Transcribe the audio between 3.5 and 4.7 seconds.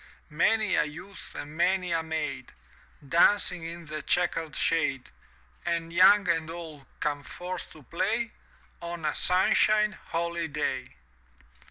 in the chequered